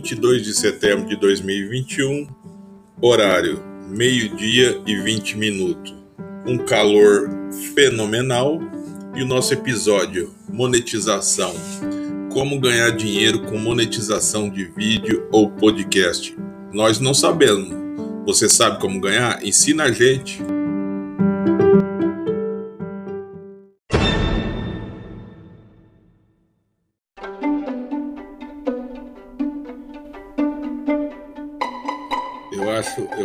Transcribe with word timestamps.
22 0.00 0.42
de 0.42 0.54
setembro 0.54 1.06
de 1.06 1.16
2021, 1.16 2.26
horário 3.02 3.62
meio-dia 3.86 4.80
e 4.86 4.96
20 4.96 5.36
minutos. 5.36 5.94
Um 6.46 6.56
calor 6.56 7.28
fenomenal 7.74 8.58
e 9.14 9.22
o 9.22 9.26
nosso 9.26 9.52
episódio 9.52 10.34
monetização. 10.48 11.52
Como 12.32 12.58
ganhar 12.58 12.90
dinheiro 12.92 13.42
com 13.42 13.58
monetização 13.58 14.48
de 14.48 14.64
vídeo 14.64 15.28
ou 15.30 15.50
podcast? 15.50 16.34
Nós 16.72 16.98
não 16.98 17.12
sabemos. 17.12 17.68
Você 18.24 18.48
sabe 18.48 18.80
como 18.80 19.00
ganhar? 19.00 19.44
Ensina 19.44 19.84
a 19.84 19.92
gente. 19.92 20.40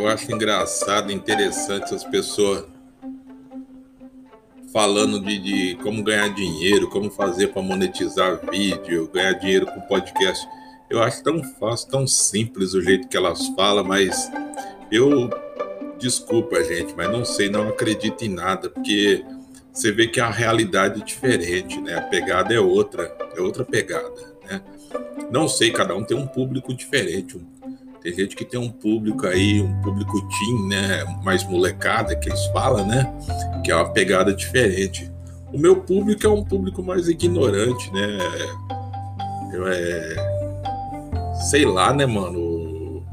Eu 0.05 0.09
acho 0.09 0.32
engraçado, 0.32 1.12
interessante 1.12 1.94
as 1.94 2.04
pessoas 2.04 2.64
falando 4.72 5.20
de, 5.20 5.40
de 5.40 5.76
como 5.81 6.04
ganhar 6.04 6.30
dinheiro, 6.30 6.90
como 6.90 7.09
fazer 7.09 7.48
para 7.48 7.62
monetizar 7.62 8.40
vídeo, 8.52 9.09
ganhar 9.12 9.34
dinheiro 9.34 9.66
com 9.66 9.81
podcast. 9.81 10.48
Eu 10.90 11.02
acho 11.02 11.23
tão 11.23 11.41
fácil, 11.44 11.90
tão 11.90 12.05
simples 12.05 12.73
o 12.73 12.81
jeito 12.81 13.08
que 13.08 13.18
elas 13.18 13.48
falam, 13.55 13.84
mas 13.84 14.30
eu 14.91 15.30
desculpa, 15.98 16.64
gente, 16.64 16.94
mas 16.95 17.09
não 17.09 17.26
sei, 17.26 17.50
não 17.50 17.70
acredito 17.70 18.23
em 18.23 18.30
nada, 18.30 18.70
porque 18.70 19.26
você 19.73 19.92
vê 19.92 20.08
que 20.08 20.20
a 20.20 20.30
realidade 20.30 21.02
é 21.02 21.03
diferente, 21.03 21.81
né? 21.81 21.95
A 21.95 22.02
pegada 22.02 22.53
é 22.53 22.59
outra, 22.59 23.16
é 23.36 23.42
outra 23.42 23.66
pegada, 23.66 24.36
né? 24.44 24.61
Não 25.31 25.48
sei, 25.48 25.72
cada 25.72 25.95
um 25.95 26.03
tem 26.03 26.16
um 26.16 26.28
público 26.28 26.73
diferente, 26.73 27.38
um 27.38 27.45
tem 28.06 28.14
gente 28.14 28.36
que 28.36 28.45
tem 28.45 28.59
um 28.59 28.70
público 28.70 29.25
aí, 29.25 29.59
um 29.59 29.81
público 29.81 30.22
teen, 30.30 30.67
né? 30.67 31.03
Mais 31.23 31.44
molecada 31.44 32.16
que 32.16 32.30
eles 32.30 32.45
falam, 32.48 32.86
né? 32.86 33.11
Que 33.64 33.72
é 33.72 33.75
uma 33.75 33.92
pegada 33.92 34.31
diferente. 34.31 35.11
O 35.52 35.58
meu 35.58 35.78
público 35.78 36.23
é 36.23 36.30
um 36.30 36.44
público 36.44 36.83
mais 36.83 37.08
ignorante, 37.08 37.92
né? 37.92 38.17
Eu 39.52 39.67
é. 39.67 40.16
Sei 41.50 41.66
lá, 41.66 41.92
né, 41.94 42.06
mano? 42.06 43.03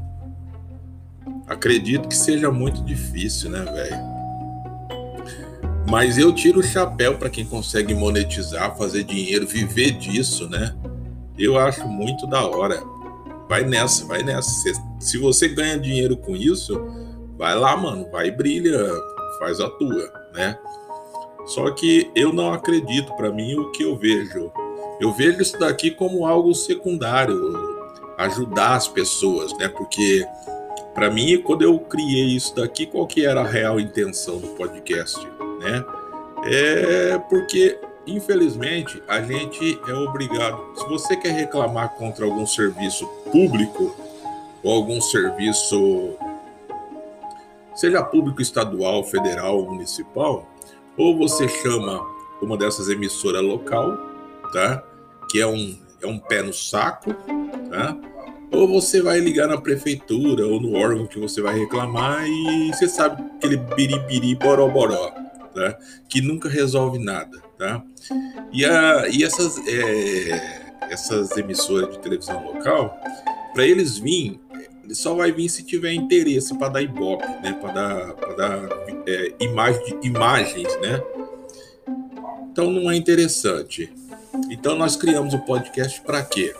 Acredito 1.47 2.07
que 2.07 2.15
seja 2.15 2.51
muito 2.51 2.83
difícil, 2.83 3.49
né, 3.49 3.63
velho? 3.63 4.13
Mas 5.89 6.19
eu 6.19 6.31
tiro 6.31 6.59
o 6.59 6.63
chapéu 6.63 7.17
para 7.17 7.31
quem 7.31 7.45
consegue 7.45 7.95
monetizar, 7.95 8.77
fazer 8.77 9.03
dinheiro, 9.03 9.47
viver 9.47 9.91
disso, 9.93 10.47
né? 10.47 10.75
Eu 11.35 11.57
acho 11.57 11.87
muito 11.87 12.27
da 12.27 12.45
hora 12.45 12.79
vai 13.53 13.63
nessa, 13.63 14.03
vai 14.07 14.23
nessa. 14.23 14.49
Se, 14.49 14.73
se 14.99 15.17
você 15.19 15.47
ganha 15.47 15.77
dinheiro 15.77 16.17
com 16.17 16.35
isso, 16.35 16.73
vai 17.37 17.53
lá, 17.55 17.77
mano, 17.77 18.09
vai 18.11 18.31
brilha, 18.31 18.91
faz 19.37 19.59
a 19.59 19.69
tua, 19.69 20.11
né? 20.33 20.57
Só 21.45 21.69
que 21.69 22.09
eu 22.15 22.33
não 22.33 22.51
acredito, 22.51 23.13
para 23.13 23.31
mim, 23.31 23.53
o 23.53 23.71
que 23.71 23.83
eu 23.83 23.95
vejo. 23.95 24.51
Eu 24.99 25.13
vejo 25.13 25.39
isso 25.39 25.59
daqui 25.59 25.91
como 25.91 26.25
algo 26.25 26.55
secundário, 26.55 27.39
ajudar 28.17 28.73
as 28.73 28.87
pessoas, 28.87 29.55
né? 29.59 29.67
Porque 29.67 30.25
para 30.95 31.11
mim, 31.11 31.39
quando 31.43 31.61
eu 31.61 31.77
criei 31.77 32.35
isso 32.35 32.55
daqui, 32.55 32.87
qual 32.87 33.05
que 33.05 33.23
era 33.23 33.41
a 33.41 33.47
real 33.47 33.79
intenção 33.79 34.39
do 34.39 34.47
podcast, 34.49 35.19
né? 35.59 35.85
É 36.45 37.19
porque 37.29 37.79
Infelizmente, 38.05 39.01
a 39.07 39.21
gente 39.21 39.79
é 39.87 39.93
obrigado. 39.93 40.61
Se 40.75 40.85
você 40.89 41.15
quer 41.15 41.31
reclamar 41.31 41.95
contra 41.95 42.25
algum 42.25 42.45
serviço 42.45 43.09
público 43.33 43.95
ou 44.61 44.71
algum 44.71 45.01
serviço, 45.01 46.15
seja 47.73 48.03
público 48.03 48.41
estadual, 48.41 49.03
federal, 49.03 49.65
municipal, 49.65 50.47
ou 50.95 51.17
você 51.17 51.49
chama 51.49 51.99
uma 52.39 52.55
dessas 52.55 52.89
emissoras 52.89 53.41
local, 53.41 53.97
tá? 54.53 54.83
Que 55.29 55.41
é 55.41 55.47
um, 55.47 55.75
é 56.01 56.05
um 56.05 56.19
pé 56.19 56.43
no 56.43 56.53
saco, 56.53 57.11
tá? 57.69 57.97
Ou 58.51 58.67
você 58.67 59.01
vai 59.01 59.19
ligar 59.19 59.47
na 59.47 59.59
prefeitura 59.59 60.45
ou 60.45 60.61
no 60.61 60.77
órgão 60.77 61.07
que 61.07 61.19
você 61.19 61.41
vai 61.41 61.57
reclamar 61.57 62.23
e 62.27 62.71
você 62.71 62.87
sabe 62.87 63.23
aquele 63.35 63.57
biribiri 63.57 64.35
boroboró, 64.35 65.09
tá? 65.55 65.75
Que 66.07 66.21
nunca 66.21 66.47
resolve 66.47 66.99
nada 66.99 67.43
tá? 67.57 67.83
E, 68.51 68.65
a, 68.65 69.07
e 69.09 69.23
essas, 69.23 69.57
é, 69.67 70.62
essas 70.93 71.35
emissoras 71.37 71.89
de 71.91 71.99
televisão 71.99 72.43
local, 72.45 72.97
para 73.53 73.65
eles 73.65 73.97
virem, 73.97 74.39
ele 74.83 74.95
só 74.95 75.13
vai 75.13 75.31
vir 75.31 75.49
se 75.49 75.63
tiver 75.63 75.93
interesse 75.93 76.57
para 76.57 76.69
dar 76.69 76.81
ibope, 76.81 77.25
né? 77.41 77.53
Para 77.53 77.71
dar, 77.71 78.13
pra 78.13 78.33
dar 78.33 78.69
é, 79.07 79.33
imagem, 79.39 79.99
imagens, 80.03 80.67
né? 80.81 81.01
Então 82.51 82.69
não 82.69 82.91
é 82.91 82.95
interessante. 82.95 83.91
Então 84.49 84.75
nós 84.75 84.95
criamos 84.95 85.33
o 85.33 85.39
podcast 85.39 86.01
para 86.01 86.21
quê? 86.23 86.53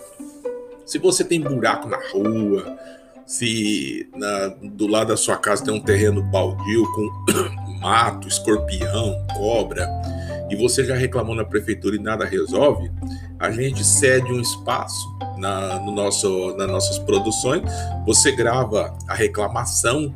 Se 0.85 0.97
você 0.97 1.23
tem 1.23 1.39
buraco 1.39 1.87
na 1.87 1.99
rua, 2.11 2.77
se 3.25 4.09
na, 4.15 4.47
do 4.47 4.87
lado 4.87 5.09
da 5.09 5.17
sua 5.17 5.37
casa 5.37 5.63
tem 5.65 5.73
um 5.73 5.81
terreno 5.81 6.21
baldio 6.21 6.85
com 6.93 7.25
mato, 7.81 8.27
escorpião, 8.27 9.25
cobra, 9.35 9.89
e 10.49 10.55
você 10.55 10.83
já 10.83 10.95
reclamou 10.95 11.35
na 11.35 11.43
prefeitura 11.43 11.95
e 11.95 11.99
nada 11.99 12.25
resolve, 12.25 12.91
a 13.43 13.51
gente 13.51 13.83
cede 13.83 14.31
um 14.31 14.39
espaço 14.39 15.13
na, 15.37 15.77
no 15.79 15.91
nosso, 15.91 16.55
nas 16.55 16.65
nossas 16.65 16.97
produções, 16.99 17.61
você 18.05 18.31
grava 18.31 18.97
a 19.05 19.13
reclamação, 19.13 20.15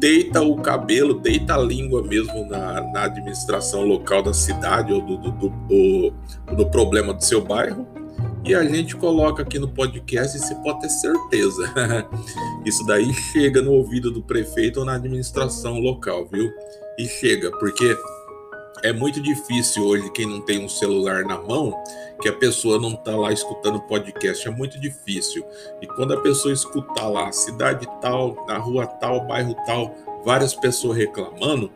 deita 0.00 0.42
o 0.42 0.56
cabelo, 0.56 1.20
deita 1.20 1.54
a 1.54 1.58
língua 1.58 2.02
mesmo 2.02 2.44
na, 2.48 2.80
na 2.80 3.04
administração 3.04 3.84
local 3.84 4.24
da 4.24 4.34
cidade 4.34 4.92
ou 4.92 5.00
do, 5.00 5.18
do, 5.18 5.30
do, 5.30 5.48
do, 5.48 6.12
do 6.56 6.66
problema 6.66 7.14
do 7.14 7.24
seu 7.24 7.40
bairro, 7.40 7.86
e 8.44 8.56
a 8.56 8.64
gente 8.64 8.96
coloca 8.96 9.44
aqui 9.44 9.60
no 9.60 9.68
podcast 9.68 10.36
e 10.36 10.40
você 10.40 10.52
pode 10.56 10.80
ter 10.80 10.88
certeza. 10.88 11.62
Isso 12.66 12.84
daí 12.84 13.14
chega 13.14 13.62
no 13.62 13.70
ouvido 13.70 14.10
do 14.10 14.20
prefeito 14.20 14.80
ou 14.80 14.84
na 14.84 14.94
administração 14.94 15.78
local, 15.78 16.26
viu? 16.26 16.52
E 16.98 17.06
chega, 17.06 17.52
porque 17.52 17.96
é 18.82 18.92
muito 18.92 19.20
difícil 19.20 19.84
hoje, 19.84 20.10
quem 20.10 20.26
não 20.26 20.40
tem 20.40 20.64
um 20.64 20.68
celular 20.68 21.24
na 21.24 21.38
mão, 21.38 21.82
que 22.20 22.28
a 22.28 22.32
pessoa 22.32 22.78
não 22.78 22.90
está 22.90 23.16
lá 23.16 23.32
escutando 23.32 23.80
podcast. 23.80 24.46
É 24.46 24.50
muito 24.50 24.78
difícil. 24.80 25.44
E 25.80 25.86
quando 25.86 26.14
a 26.14 26.20
pessoa 26.20 26.52
escutar 26.52 27.08
lá, 27.08 27.30
cidade 27.32 27.86
tal, 28.00 28.44
na 28.46 28.58
rua 28.58 28.86
tal, 28.86 29.26
bairro 29.26 29.54
tal, 29.66 29.94
várias 30.24 30.54
pessoas 30.54 30.96
reclamando, 30.96 31.70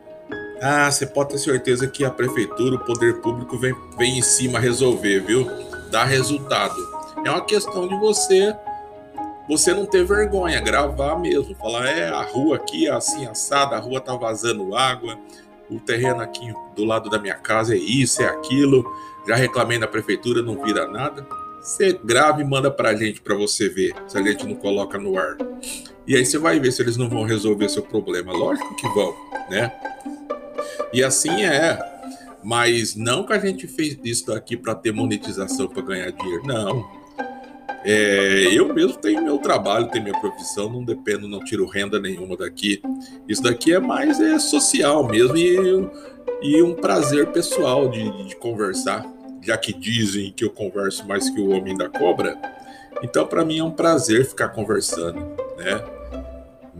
ah, 0.61 0.89
você 0.91 1.05
pode 1.05 1.29
ter 1.29 1.37
certeza 1.37 1.87
que 1.87 2.03
a 2.03 2.09
prefeitura, 2.09 2.75
o 2.75 2.85
poder 2.85 3.21
público 3.21 3.57
vem, 3.57 3.75
vem 3.97 4.17
em 4.17 4.23
cima 4.23 4.59
resolver, 4.59 5.19
viu? 5.21 5.45
Dá 5.91 6.03
resultado. 6.03 6.75
É 7.23 7.29
uma 7.29 7.45
questão 7.45 7.87
de 7.87 7.95
você 7.99 8.55
você 9.47 9.73
não 9.73 9.85
ter 9.85 10.03
vergonha, 10.03 10.59
gravar 10.59 11.17
mesmo, 11.17 11.55
falar 11.55 11.87
é 11.87 12.09
a 12.09 12.21
rua 12.21 12.57
aqui 12.57 12.87
é 12.87 12.91
assim 12.91 13.25
assada, 13.25 13.77
a 13.77 13.79
rua 13.79 14.01
tá 14.01 14.13
vazando 14.13 14.75
água, 14.75 15.17
o 15.69 15.79
terreno 15.79 16.21
aqui 16.21 16.53
do 16.75 16.85
lado 16.85 17.09
da 17.09 17.19
minha 17.19 17.35
casa 17.35 17.75
é 17.75 17.77
isso, 17.77 18.21
é 18.21 18.25
aquilo, 18.25 18.85
já 19.27 19.35
reclamei 19.35 19.77
na 19.77 19.87
prefeitura, 19.87 20.41
não 20.41 20.63
vira 20.63 20.87
nada. 20.87 21.27
Você 21.61 21.99
grava 22.03 22.41
e 22.41 22.45
manda 22.45 22.71
pra 22.71 22.95
gente 22.95 23.19
para 23.19 23.35
você 23.35 23.67
ver 23.67 23.93
se 24.07 24.17
a 24.17 24.21
gente 24.21 24.45
não 24.47 24.55
coloca 24.55 24.97
no 24.97 25.17
ar. 25.17 25.37
E 26.07 26.15
aí 26.15 26.25
você 26.25 26.37
vai 26.37 26.59
ver 26.59 26.71
se 26.71 26.81
eles 26.81 26.95
não 26.95 27.09
vão 27.09 27.23
resolver 27.23 27.67
seu 27.67 27.83
problema. 27.83 28.31
Lógico 28.31 28.73
que 28.77 28.87
vão, 28.87 29.13
né? 29.49 29.73
E 30.93 31.03
assim 31.03 31.43
é. 31.43 31.77
Mas 32.41 32.95
não 32.95 33.25
que 33.25 33.33
a 33.33 33.39
gente 33.39 33.67
fez 33.67 33.97
isso 34.05 34.31
aqui 34.31 34.55
para 34.55 34.73
ter 34.73 34.93
monetização 34.93 35.67
para 35.67 35.81
ganhar 35.81 36.11
dinheiro. 36.11 36.43
Não. 36.45 36.96
É, 37.83 38.49
eu 38.51 38.73
mesmo 38.73 38.97
tenho 38.97 39.23
meu 39.23 39.37
trabalho, 39.37 39.87
tenho 39.87 40.03
minha 40.03 40.19
profissão, 40.19 40.69
não 40.69 40.83
dependo, 40.83 41.27
não 41.27 41.43
tiro 41.43 41.65
renda 41.65 41.99
nenhuma 41.99 42.35
daqui. 42.35 42.81
Isso 43.27 43.41
daqui 43.41 43.73
é 43.73 43.79
mais 43.79 44.19
é, 44.19 44.37
social 44.39 45.07
mesmo 45.07 45.37
e, 45.37 45.89
e 46.41 46.61
um 46.61 46.73
prazer 46.73 47.27
pessoal 47.27 47.87
de, 47.89 48.27
de 48.27 48.35
conversar, 48.35 49.05
já 49.41 49.57
que 49.57 49.73
dizem 49.73 50.31
que 50.31 50.43
eu 50.43 50.49
converso 50.49 51.07
mais 51.07 51.29
que 51.29 51.39
o 51.39 51.49
homem 51.49 51.77
da 51.77 51.87
cobra. 51.87 52.37
Então, 53.03 53.25
para 53.27 53.45
mim 53.45 53.59
é 53.59 53.63
um 53.63 53.71
prazer 53.71 54.25
ficar 54.25 54.49
conversando, 54.49 55.19
né? 55.57 55.83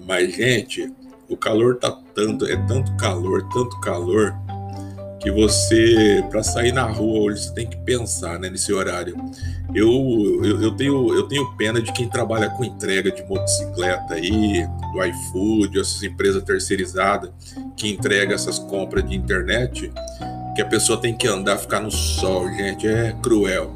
Mas, 0.06 0.34
gente, 0.34 0.92
o 1.30 1.38
calor 1.38 1.78
tá 1.78 1.92
tanto, 2.14 2.46
é 2.46 2.56
tanto 2.68 2.96
calor, 2.98 3.48
tanto 3.54 3.80
calor 3.82 4.34
que 5.20 5.32
você, 5.32 6.24
para 6.30 6.44
sair 6.44 6.72
na 6.72 6.84
rua 6.84 7.20
hoje, 7.22 7.44
você 7.44 7.54
tem 7.54 7.68
que 7.68 7.78
pensar 7.78 8.40
né, 8.40 8.50
nesse 8.50 8.72
horário. 8.72 9.16
Eu, 9.76 9.90
eu, 10.44 10.62
eu, 10.62 10.72
tenho, 10.76 11.14
eu 11.14 11.24
tenho 11.24 11.52
pena 11.56 11.82
de 11.82 11.92
quem 11.92 12.08
trabalha 12.08 12.50
com 12.50 12.64
entrega 12.64 13.12
de 13.12 13.24
motocicleta 13.24 14.14
aí, 14.14 14.66
do 14.94 15.04
iFood, 15.04 15.80
essas 15.80 16.02
empresas 16.04 16.42
terceirizadas 16.44 17.32
que 17.76 17.92
entrega 17.92 18.34
essas 18.34 18.58
compras 18.58 19.08
de 19.08 19.16
internet, 19.16 19.92
que 20.56 20.62
a 20.62 20.66
pessoa 20.66 21.00
tem 21.00 21.16
que 21.16 21.28
andar, 21.28 21.58
ficar 21.58 21.82
no 21.82 21.92
sol, 21.92 22.48
gente, 22.50 22.88
é 22.88 23.16
cruel. 23.22 23.76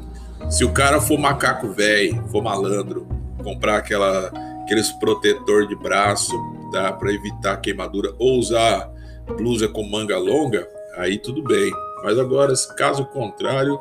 Se 0.50 0.64
o 0.64 0.72
cara 0.72 1.00
for 1.00 1.18
macaco 1.18 1.68
velho, 1.68 2.26
for 2.28 2.42
malandro, 2.42 3.06
comprar 3.42 3.76
aquela, 3.76 4.32
aqueles 4.64 4.90
protetor 4.92 5.68
de 5.68 5.76
braço 5.76 6.32
tá? 6.72 6.92
para 6.92 7.12
evitar 7.12 7.58
queimadura 7.58 8.12
ou 8.18 8.38
usar 8.38 8.90
blusa 9.36 9.68
com 9.68 9.88
manga 9.88 10.18
longa, 10.18 10.66
aí 10.96 11.18
tudo 11.18 11.42
bem. 11.42 11.70
Mas 12.02 12.18
agora, 12.18 12.52
caso 12.76 13.04
contrário, 13.04 13.78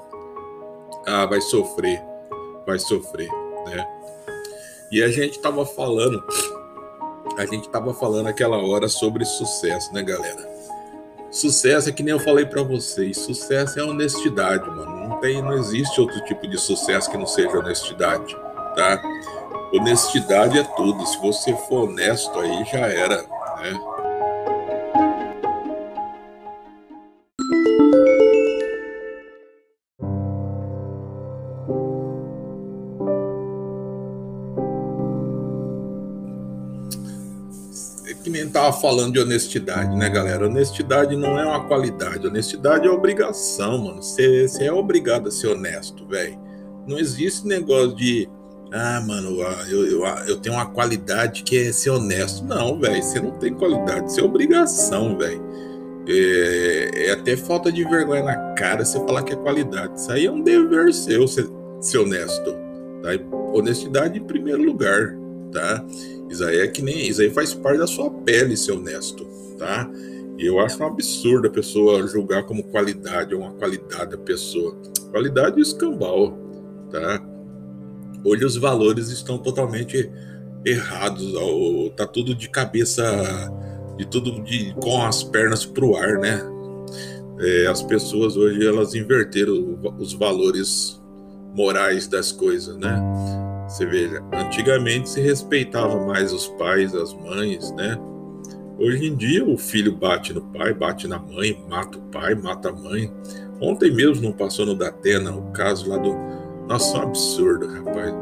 ah, 1.07 1.25
vai 1.25 1.42
sofrer, 1.42 2.01
vai 2.65 2.80
sofrer, 2.80 3.30
né? 3.65 3.88
E 4.92 5.01
a 5.01 5.09
gente 5.09 5.39
tava 5.39 5.65
falando, 5.65 6.24
a 7.38 7.45
gente 7.45 7.69
tava 7.69 7.94
falando 7.94 8.27
aquela 8.27 8.57
hora 8.57 8.88
sobre 8.88 9.24
sucesso, 9.25 9.94
né, 9.94 10.03
galera? 10.03 10.50
Sucesso 11.31 11.88
é 11.88 11.92
que 11.94 12.03
nem 12.03 12.12
eu 12.12 12.19
falei 12.19 12.45
para 12.45 12.62
vocês, 12.62 13.18
sucesso 13.18 13.80
é 13.80 13.83
honestidade, 13.83 14.69
mano. 14.69 15.07
Não 15.07 15.19
tem, 15.21 15.42
não 15.42 15.53
existe 15.53 16.01
outro 16.01 16.21
tipo 16.25 16.45
de 16.45 16.57
sucesso 16.57 17.09
que 17.09 17.18
não 17.18 17.25
seja 17.25 17.57
honestidade, 17.57 18.36
tá? 18.75 19.01
Honestidade 19.74 20.59
é 20.59 20.63
tudo. 20.75 21.06
Se 21.06 21.18
você 21.19 21.56
for 21.69 21.89
honesto 21.89 22.38
aí 22.38 22.65
já 22.65 22.80
era, 22.80 23.21
né? 23.62 23.90
Tava 38.61 38.73
falando 38.73 39.13
de 39.13 39.19
honestidade, 39.19 39.95
né, 39.95 40.07
galera? 40.07 40.45
Honestidade 40.45 41.15
não 41.15 41.39
é 41.39 41.45
uma 41.45 41.65
qualidade, 41.65 42.27
honestidade 42.27 42.87
é 42.87 42.91
obrigação, 42.91 43.79
mano. 43.79 44.03
Você 44.03 44.47
é 44.59 44.71
obrigado 44.71 45.27
a 45.29 45.31
ser 45.31 45.47
honesto, 45.47 46.05
velho. 46.07 46.37
Não 46.87 46.99
existe 46.99 47.47
negócio 47.47 47.95
de, 47.95 48.29
ah, 48.71 49.01
mano, 49.01 49.41
eu, 49.67 49.85
eu, 49.87 50.05
eu 50.27 50.37
tenho 50.37 50.55
uma 50.55 50.67
qualidade 50.67 51.41
que 51.41 51.57
é 51.57 51.71
ser 51.71 51.89
honesto. 51.89 52.45
Não, 52.45 52.79
velho, 52.79 53.01
você 53.01 53.19
não 53.19 53.31
tem 53.31 53.53
qualidade, 53.53 54.11
isso 54.11 54.19
é 54.19 54.23
obrigação, 54.23 55.17
velho. 55.17 55.41
É, 56.07 56.91
é, 57.07 57.11
até 57.11 57.35
falta 57.35 57.71
de 57.71 57.83
vergonha 57.83 58.23
na 58.23 58.53
cara 58.53 58.85
você 58.85 58.99
falar 58.99 59.23
que 59.23 59.33
é 59.33 59.37
qualidade. 59.37 59.99
Isso 59.99 60.11
aí 60.11 60.27
é 60.27 60.31
um 60.31 60.41
dever 60.41 60.93
seu 60.93 61.27
ser, 61.27 61.47
ser 61.79 61.97
honesto. 61.97 62.51
Tá? 63.01 63.09
Honestidade 63.53 64.19
em 64.19 64.23
primeiro 64.23 64.63
lugar, 64.63 65.15
tá? 65.51 65.83
Isso 66.30 66.44
aí 66.44 66.59
é 66.59 66.68
que 66.68 66.81
nem. 66.81 67.07
Isso 67.07 67.21
aí 67.21 67.30
faz 67.30 67.53
parte 67.53 67.80
da 67.80 67.88
sua 67.88 68.09
pele 68.09 68.56
ser 68.56 68.71
honesto, 68.71 69.25
tá? 69.57 69.89
E 70.38 70.45
eu 70.45 70.59
acho 70.59 70.81
um 70.81 70.88
absurdo 70.88 71.48
a 71.48 71.51
pessoa 71.51 72.07
julgar 72.07 72.44
como 72.44 72.63
qualidade 72.63 73.36
ou 73.36 73.42
uma 73.42 73.51
qualidade 73.51 74.12
da 74.12 74.18
pessoa. 74.18 74.75
Qualidade 75.12 75.59
é 75.59 75.62
escambau, 75.62 76.38
tá? 76.89 77.21
Hoje 78.24 78.45
os 78.45 78.56
valores 78.56 79.09
estão 79.09 79.38
totalmente 79.38 80.09
errados, 80.65 81.33
tá 81.95 82.06
tudo 82.07 82.33
de 82.33 82.50
cabeça, 82.50 83.04
de 83.97 84.07
tudo 84.07 84.42
de, 84.44 84.74
com 84.75 85.01
as 85.04 85.24
pernas 85.24 85.65
pro 85.65 85.95
ar, 85.95 86.18
né? 86.18 86.42
É, 87.39 87.68
as 87.68 87.81
pessoas 87.81 88.38
hoje 88.38 88.65
elas 88.65 88.94
inverteram 88.94 89.80
os 89.97 90.13
valores 90.13 91.01
morais 91.56 92.07
das 92.07 92.31
coisas, 92.31 92.77
né? 92.77 93.00
Você 93.71 93.85
veja, 93.85 94.21
antigamente 94.33 95.09
se 95.09 95.21
respeitava 95.21 96.06
mais 96.06 96.33
os 96.33 96.45
pais, 96.45 96.94
as 96.94 97.13
mães, 97.13 97.71
né? 97.71 97.97
Hoje 98.77 99.07
em 99.07 99.15
dia 99.15 99.45
o 99.45 99.57
filho 99.57 99.95
bate 99.95 100.33
no 100.33 100.41
pai, 100.41 100.73
bate 100.73 101.07
na 101.07 101.18
mãe, 101.18 101.57
mata 101.69 101.97
o 101.97 102.01
pai, 102.01 102.35
mata 102.35 102.68
a 102.68 102.73
mãe. 102.73 103.09
Ontem 103.62 103.89
mesmo 103.89 104.23
não 104.23 104.33
passou 104.33 104.65
no 104.65 104.75
Datena 104.75 105.33
o 105.33 105.53
caso 105.53 105.89
lá 105.89 105.95
do. 105.95 106.13
Nossa, 106.68 106.97
um 106.97 107.01
absurdo, 107.03 107.65
rapaz. 107.65 108.13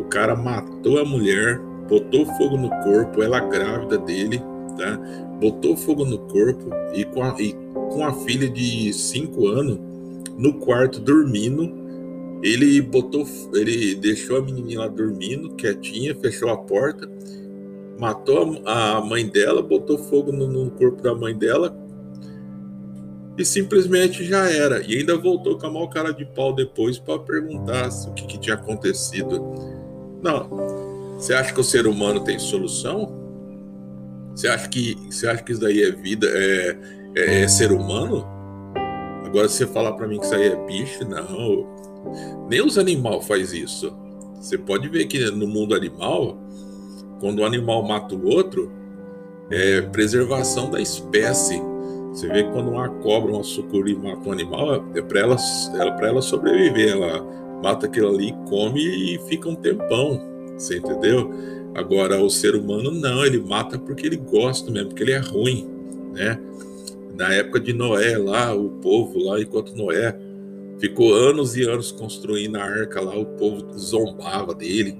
O 0.00 0.04
cara 0.06 0.34
matou 0.34 0.98
a 0.98 1.04
mulher, 1.04 1.60
botou 1.88 2.26
fogo 2.36 2.56
no 2.56 2.70
corpo, 2.82 3.22
ela 3.22 3.38
grávida 3.38 3.98
dele, 3.98 4.42
tá? 4.76 4.98
Botou 5.40 5.76
fogo 5.76 6.04
no 6.04 6.18
corpo 6.18 6.68
e 6.92 7.04
com 7.04 7.22
a, 7.22 7.40
e 7.40 7.52
com 7.72 8.04
a 8.04 8.12
filha 8.12 8.50
de 8.50 8.92
5 8.92 9.46
anos 9.46 9.78
no 10.36 10.54
quarto 10.54 10.98
dormindo 10.98 11.85
ele 12.42 12.80
botou, 12.80 13.26
ele 13.54 13.94
deixou 13.94 14.36
a 14.36 14.42
menininha 14.42 14.80
lá 14.80 14.88
dormindo, 14.88 15.54
quietinha, 15.54 16.14
fechou 16.14 16.50
a 16.50 16.56
porta, 16.56 17.08
matou 17.98 18.62
a 18.64 19.00
mãe 19.00 19.26
dela, 19.26 19.62
botou 19.62 19.98
fogo 19.98 20.32
no, 20.32 20.46
no 20.46 20.70
corpo 20.70 21.02
da 21.02 21.14
mãe 21.14 21.36
dela 21.36 21.76
e 23.38 23.44
simplesmente 23.44 24.24
já 24.24 24.50
era. 24.50 24.82
E 24.82 24.96
ainda 24.96 25.16
voltou 25.16 25.58
com 25.58 25.66
a 25.66 25.70
mão 25.70 25.88
cara 25.88 26.12
de 26.12 26.24
pau 26.24 26.54
depois 26.54 26.98
para 26.98 27.18
perguntar 27.18 27.88
o 28.08 28.14
que, 28.14 28.26
que 28.26 28.38
tinha 28.38 28.54
acontecido. 28.54 29.42
Não. 30.22 30.48
Você 31.18 31.34
acha 31.34 31.52
que 31.52 31.60
o 31.60 31.64
ser 31.64 31.86
humano 31.86 32.20
tem 32.20 32.38
solução? 32.38 33.14
Você 34.34 34.48
acha 34.48 34.68
que, 34.68 34.96
você 35.10 35.26
acha 35.26 35.42
que 35.42 35.52
isso 35.52 35.60
daí 35.60 35.82
é 35.82 35.90
vida, 35.90 36.26
é, 36.28 36.78
é, 37.16 37.42
é 37.42 37.48
ser 37.48 37.72
humano? 37.72 38.26
Agora, 39.24 39.48
você 39.48 39.66
falar 39.66 39.92
para 39.92 40.06
mim 40.06 40.18
que 40.18 40.26
isso 40.26 40.34
aí 40.34 40.48
é 40.48 40.66
bicho, 40.66 41.04
não. 41.08 41.66
Nem 42.48 42.64
os 42.64 42.78
animais 42.78 43.26
faz 43.26 43.52
isso. 43.52 43.92
Você 44.40 44.56
pode 44.56 44.88
ver 44.88 45.06
que 45.06 45.30
no 45.30 45.46
mundo 45.46 45.74
animal, 45.74 46.38
quando 47.20 47.40
um 47.40 47.44
animal 47.44 47.82
mata 47.82 48.14
o 48.14 48.26
outro, 48.26 48.70
é 49.50 49.80
preservação 49.80 50.70
da 50.70 50.80
espécie. 50.80 51.60
Você 52.10 52.28
vê 52.28 52.44
que 52.44 52.50
quando 52.50 52.70
uma 52.70 52.88
cobra, 52.88 53.32
uma 53.32 53.42
sucuri 53.42 53.94
mata 53.94 54.28
um 54.28 54.32
animal, 54.32 54.84
é 54.94 55.02
para 55.02 55.20
ela, 55.20 55.36
é 55.74 56.06
ela 56.06 56.22
sobreviver. 56.22 56.90
Ela 56.90 57.22
mata 57.62 57.86
aquilo 57.86 58.08
ali, 58.08 58.34
come 58.48 58.80
e 58.80 59.18
fica 59.26 59.48
um 59.48 59.54
tempão. 59.54 60.20
Você 60.56 60.78
entendeu? 60.78 61.30
Agora, 61.74 62.22
o 62.22 62.30
ser 62.30 62.54
humano 62.54 62.90
não, 62.90 63.24
ele 63.24 63.38
mata 63.38 63.78
porque 63.78 64.06
ele 64.06 64.16
gosta 64.16 64.70
mesmo, 64.70 64.88
porque 64.88 65.02
ele 65.02 65.12
é 65.12 65.18
ruim, 65.18 65.68
né? 66.14 66.38
Na 67.14 67.32
época 67.34 67.60
de 67.60 67.72
Noé, 67.72 68.16
lá, 68.16 68.54
o 68.54 68.70
povo 68.70 69.18
lá, 69.18 69.40
enquanto 69.40 69.76
Noé 69.76 70.18
Ficou 70.78 71.14
anos 71.14 71.56
e 71.56 71.62
anos 71.62 71.90
construindo 71.90 72.56
a 72.56 72.62
arca 72.62 73.00
lá, 73.00 73.16
o 73.16 73.24
povo 73.24 73.78
zombava 73.78 74.54
dele, 74.54 74.98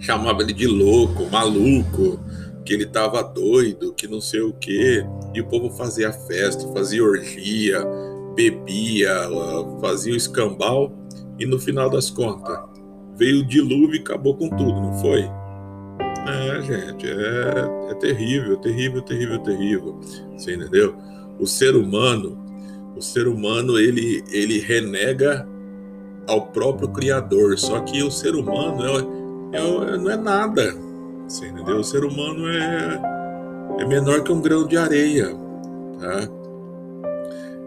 chamava 0.00 0.42
ele 0.42 0.52
de 0.52 0.66
louco, 0.66 1.30
maluco, 1.30 2.20
que 2.64 2.74
ele 2.74 2.86
tava 2.86 3.22
doido, 3.22 3.94
que 3.94 4.06
não 4.06 4.20
sei 4.20 4.40
o 4.40 4.52
quê. 4.52 5.04
E 5.34 5.40
o 5.40 5.46
povo 5.46 5.70
fazia 5.70 6.12
festa, 6.12 6.68
fazia 6.72 7.02
orgia, 7.02 7.82
bebia, 8.34 9.14
fazia 9.80 10.12
o 10.12 10.16
escambau. 10.16 10.92
E 11.38 11.46
no 11.46 11.58
final 11.58 11.88
das 11.88 12.10
contas, 12.10 12.58
veio 13.16 13.40
o 13.40 13.46
dilúvio 13.46 13.96
e 13.96 14.00
acabou 14.00 14.36
com 14.36 14.48
tudo, 14.50 14.80
não 14.80 14.92
foi? 15.00 15.22
É, 16.24 16.62
gente, 16.62 17.06
é, 17.08 17.90
é 17.90 17.94
terrível, 17.94 18.56
terrível, 18.58 19.02
terrível, 19.02 19.38
terrível. 19.38 20.00
Você 20.36 20.54
entendeu? 20.54 20.94
O 21.38 21.46
ser 21.46 21.74
humano 21.74 22.41
o 22.96 23.02
ser 23.02 23.26
humano 23.26 23.78
ele, 23.78 24.22
ele 24.30 24.58
renega 24.60 25.46
ao 26.26 26.46
próprio 26.48 26.88
Criador. 26.88 27.58
Só 27.58 27.80
que 27.80 28.02
o 28.02 28.10
ser 28.10 28.34
humano 28.34 28.84
é, 29.52 29.56
é, 29.56 29.96
não 29.96 30.10
é 30.10 30.16
nada. 30.16 30.74
Você 31.26 31.46
entendeu? 31.46 31.78
O 31.78 31.84
ser 31.84 32.04
humano 32.04 32.48
é, 32.48 33.00
é 33.80 33.84
menor 33.86 34.22
que 34.22 34.32
um 34.32 34.40
grão 34.40 34.66
de 34.66 34.76
areia. 34.76 35.34
Tá? 35.98 36.28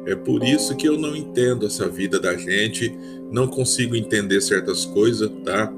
É 0.06 0.16
por 0.16 0.44
isso 0.44 0.76
que 0.76 0.88
eu 0.88 0.98
não 0.98 1.16
entendo 1.16 1.66
essa 1.66 1.90
vida 1.90 2.20
da 2.20 2.36
gente, 2.38 2.96
não 3.32 3.48
consigo 3.48 3.96
entender 3.96 4.40
certas 4.40 4.86
coisas, 4.86 5.32
tá? 5.44 5.74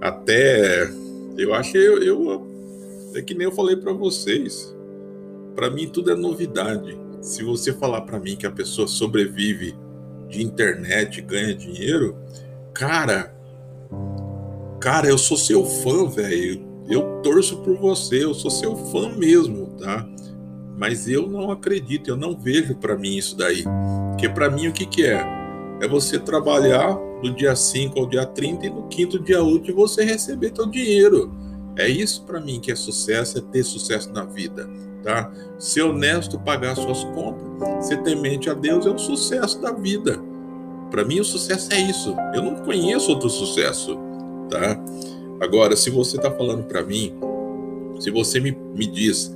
Até 0.00 0.90
eu 1.36 1.54
acho 1.54 1.72
que 1.72 1.78
eu, 1.78 2.02
eu 2.02 2.46
é 3.14 3.22
que 3.22 3.34
nem 3.34 3.44
eu 3.44 3.52
falei 3.52 3.76
para 3.76 3.92
vocês. 3.92 4.74
Para 5.54 5.70
mim 5.70 5.88
tudo 5.88 6.10
é 6.10 6.16
novidade. 6.16 6.98
Se 7.20 7.42
você 7.42 7.72
falar 7.72 8.02
para 8.02 8.20
mim 8.20 8.36
que 8.36 8.46
a 8.46 8.50
pessoa 8.50 8.86
sobrevive 8.86 9.74
de 10.28 10.42
internet, 10.42 11.20
ganha 11.20 11.54
dinheiro, 11.54 12.16
cara, 12.72 13.34
cara, 14.80 15.08
eu 15.08 15.18
sou 15.18 15.36
seu 15.36 15.64
fã, 15.64 16.08
velho. 16.08 16.66
Eu 16.88 17.20
torço 17.22 17.58
por 17.58 17.76
você, 17.76 18.24
eu 18.24 18.34
sou 18.34 18.50
seu 18.50 18.76
fã 18.76 19.10
mesmo, 19.10 19.66
tá? 19.78 20.08
Mas 20.76 21.08
eu 21.08 21.28
não 21.28 21.50
acredito, 21.50 22.08
eu 22.08 22.16
não 22.16 22.38
vejo 22.38 22.76
para 22.76 22.96
mim 22.96 23.16
isso 23.16 23.36
daí. 23.36 23.64
Porque 24.10 24.28
para 24.28 24.48
mim 24.48 24.68
o 24.68 24.72
que 24.72 24.86
que 24.86 25.04
é? 25.04 25.26
É 25.80 25.88
você 25.88 26.18
trabalhar 26.18 26.96
do 27.20 27.34
dia 27.34 27.54
5 27.54 27.98
ao 27.98 28.06
dia 28.06 28.24
30 28.24 28.66
e 28.66 28.70
no 28.70 28.86
quinto 28.88 29.18
dia 29.18 29.42
útil 29.42 29.74
você 29.74 30.04
receber 30.04 30.50
teu 30.50 30.66
dinheiro. 30.66 31.34
É 31.76 31.88
isso 31.88 32.24
para 32.24 32.40
mim 32.40 32.60
que 32.60 32.72
é 32.72 32.76
sucesso, 32.76 33.38
é 33.38 33.40
ter 33.40 33.64
sucesso 33.64 34.12
na 34.12 34.24
vida 34.24 34.68
tá? 35.02 35.32
Ser 35.58 35.82
honesto, 35.82 36.38
pagar 36.38 36.74
suas 36.76 37.04
contas, 37.04 37.86
ser 37.86 38.02
temente 38.02 38.50
a 38.50 38.54
Deus 38.54 38.86
é 38.86 38.90
o 38.90 38.98
sucesso 38.98 39.60
da 39.60 39.72
vida. 39.72 40.20
Para 40.90 41.04
mim, 41.04 41.20
o 41.20 41.24
sucesso 41.24 41.72
é 41.72 41.80
isso. 41.80 42.14
Eu 42.34 42.42
não 42.42 42.56
conheço 42.56 43.10
outro 43.10 43.28
sucesso, 43.28 43.98
tá? 44.48 44.82
Agora, 45.40 45.76
se 45.76 45.90
você 45.90 46.16
está 46.16 46.30
falando 46.30 46.64
para 46.64 46.82
mim, 46.82 47.14
se 48.00 48.10
você 48.10 48.40
me, 48.40 48.50
me 48.50 48.86
diz 48.86 49.34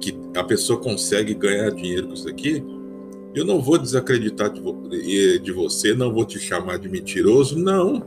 que 0.00 0.16
a 0.34 0.42
pessoa 0.42 0.78
consegue 0.78 1.34
ganhar 1.34 1.70
dinheiro 1.70 2.08
com 2.08 2.14
isso 2.14 2.28
aqui, 2.28 2.64
eu 3.34 3.44
não 3.44 3.60
vou 3.60 3.76
desacreditar 3.76 4.50
de, 4.50 5.38
de 5.38 5.52
você, 5.52 5.94
não 5.94 6.12
vou 6.12 6.24
te 6.24 6.38
chamar 6.38 6.78
de 6.78 6.88
mentiroso, 6.88 7.58
não, 7.58 8.02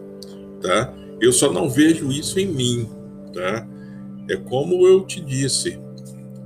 tá? 0.59 0.93
Eu 1.21 1.31
só 1.31 1.51
não 1.51 1.69
vejo 1.69 2.11
isso 2.11 2.39
em 2.39 2.47
mim, 2.47 2.89
tá? 3.33 3.67
É 4.27 4.35
como 4.35 4.87
eu 4.87 5.05
te 5.05 5.21
disse, 5.21 5.79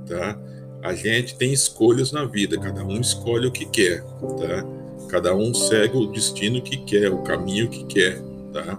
tá? 0.06 0.38
A 0.82 0.94
gente 0.94 1.36
tem 1.36 1.52
escolhas 1.52 2.12
na 2.12 2.24
vida, 2.24 2.58
cada 2.58 2.84
um 2.84 3.00
escolhe 3.00 3.46
o 3.46 3.50
que 3.50 3.64
quer, 3.64 4.02
tá? 4.02 4.64
Cada 5.08 5.34
um 5.34 5.54
segue 5.54 5.96
o 5.96 6.06
destino 6.06 6.60
que 6.60 6.76
quer, 6.78 7.10
o 7.10 7.22
caminho 7.22 7.68
que 7.68 7.84
quer, 7.84 8.22
tá? 8.52 8.78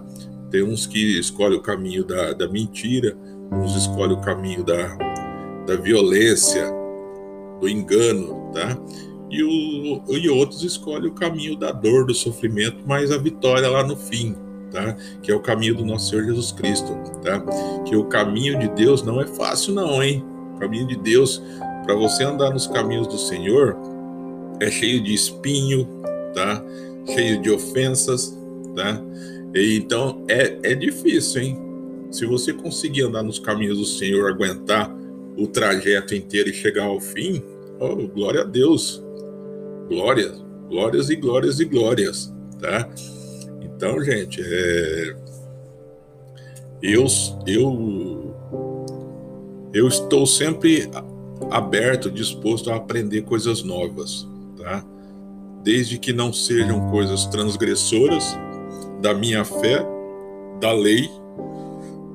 Tem 0.50 0.62
uns 0.62 0.86
que 0.86 1.18
escolhem 1.18 1.58
o 1.58 1.62
caminho 1.62 2.04
da, 2.04 2.32
da 2.32 2.48
mentira, 2.48 3.16
uns 3.52 3.74
escolhem 3.76 4.16
o 4.16 4.20
caminho 4.20 4.62
da, 4.64 4.96
da 5.66 5.76
violência, 5.76 6.72
do 7.60 7.68
engano, 7.68 8.52
tá? 8.52 8.78
E, 9.28 9.42
o, 9.42 10.16
e 10.16 10.28
outros 10.28 10.62
escolhem 10.62 11.08
o 11.08 11.14
caminho 11.14 11.56
da 11.56 11.72
dor, 11.72 12.06
do 12.06 12.14
sofrimento, 12.14 12.78
mas 12.86 13.10
a 13.10 13.18
vitória 13.18 13.68
lá 13.68 13.82
no 13.84 13.96
fim, 13.96 14.36
tá? 14.70 14.96
Que 15.22 15.32
é 15.32 15.34
o 15.34 15.40
caminho 15.40 15.74
do 15.74 15.84
nosso 15.84 16.10
Senhor 16.10 16.24
Jesus 16.24 16.52
Cristo, 16.52 16.92
tá? 17.22 17.42
Que 17.84 17.96
o 17.96 18.04
caminho 18.04 18.58
de 18.58 18.68
Deus 18.68 19.02
não 19.02 19.20
é 19.20 19.26
fácil 19.26 19.74
não, 19.74 20.02
hein? 20.02 20.24
Caminho 20.58 20.86
de 20.86 20.96
Deus, 20.96 21.42
para 21.84 21.94
você 21.94 22.24
andar 22.24 22.50
nos 22.50 22.66
caminhos 22.66 23.06
do 23.06 23.18
Senhor, 23.18 23.76
é 24.60 24.70
cheio 24.70 25.02
de 25.02 25.14
espinho, 25.14 25.86
tá? 26.34 26.62
Cheio 27.06 27.40
de 27.40 27.50
ofensas, 27.50 28.36
tá? 28.74 29.00
E, 29.54 29.76
então 29.76 30.24
é, 30.28 30.58
é 30.62 30.74
difícil, 30.74 31.42
hein? 31.42 31.58
Se 32.10 32.24
você 32.26 32.52
conseguir 32.52 33.02
andar 33.02 33.22
nos 33.22 33.38
caminhos 33.38 33.78
do 33.78 33.84
Senhor, 33.84 34.30
aguentar 34.30 34.94
o 35.36 35.46
trajeto 35.46 36.14
inteiro 36.14 36.48
e 36.48 36.52
chegar 36.52 36.84
ao 36.84 37.00
fim, 37.00 37.42
oh, 37.78 38.08
glória 38.08 38.42
a 38.42 38.44
Deus. 38.44 39.02
Glórias, 39.88 40.42
glórias 40.68 41.10
e 41.10 41.16
glórias 41.16 41.60
e 41.60 41.64
glórias, 41.64 42.32
tá? 42.60 42.88
Então, 43.60 44.02
gente, 44.02 44.40
é... 44.42 45.14
eu, 46.82 47.06
eu, 47.46 48.15
eu 49.76 49.86
estou 49.88 50.26
sempre 50.26 50.90
aberto, 51.50 52.10
disposto 52.10 52.70
a 52.70 52.76
aprender 52.76 53.22
coisas 53.22 53.62
novas, 53.62 54.26
tá? 54.56 54.82
Desde 55.62 55.98
que 55.98 56.14
não 56.14 56.32
sejam 56.32 56.90
coisas 56.90 57.26
transgressoras 57.26 58.24
da 59.02 59.12
minha 59.12 59.44
fé, 59.44 59.86
da 60.60 60.72
lei, 60.72 61.10